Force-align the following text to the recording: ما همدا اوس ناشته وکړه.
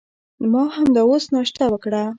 ما 0.51 0.63
همدا 0.75 1.01
اوس 1.07 1.25
ناشته 1.33 1.63
وکړه. 1.69 2.03